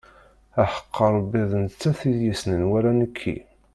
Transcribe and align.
Aḥeqq 0.61 0.95
Rebbi 1.15 1.35
ar 1.41 1.47
d 1.51 1.53
nettat 1.63 1.99
i 2.11 2.11
yessnen 2.25 2.61
wala 2.69 2.91
nekki. 2.99 3.35